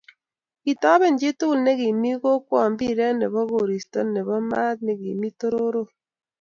[0.63, 5.89] kitoben chi tugul nekimi kokwo mpiret nebo koristo nebo maat nekimii tororot